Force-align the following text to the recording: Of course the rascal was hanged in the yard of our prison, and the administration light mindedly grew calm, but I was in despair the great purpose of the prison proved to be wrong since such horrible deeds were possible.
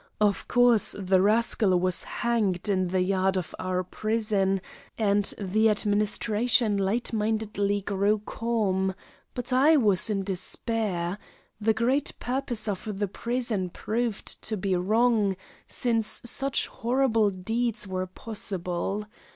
Of 0.19 0.47
course 0.47 0.95
the 0.97 1.21
rascal 1.21 1.79
was 1.79 2.01
hanged 2.03 2.67
in 2.67 2.87
the 2.87 3.01
yard 3.01 3.37
of 3.37 3.53
our 3.59 3.83
prison, 3.83 4.59
and 4.97 5.31
the 5.37 5.69
administration 5.69 6.75
light 6.75 7.13
mindedly 7.13 7.81
grew 7.81 8.17
calm, 8.25 8.95
but 9.35 9.53
I 9.53 9.77
was 9.77 10.09
in 10.09 10.23
despair 10.23 11.19
the 11.59 11.75
great 11.75 12.13
purpose 12.19 12.67
of 12.67 12.97
the 12.97 13.07
prison 13.07 13.69
proved 13.69 14.41
to 14.41 14.57
be 14.57 14.75
wrong 14.75 15.35
since 15.67 16.19
such 16.25 16.65
horrible 16.65 17.29
deeds 17.29 17.87
were 17.87 18.07
possible. 18.07 19.05